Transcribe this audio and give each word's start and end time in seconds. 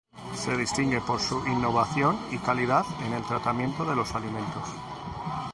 Se 0.33 0.57
distingue 0.57 0.99
por 0.99 1.19
su 1.19 1.45
innovación 1.45 2.17
y 2.31 2.39
calidad 2.39 2.83
en 3.05 3.13
el 3.13 3.21
tratamiento 3.21 3.85
de 3.85 3.95
los 3.95 4.15
alimentos. 4.15 4.67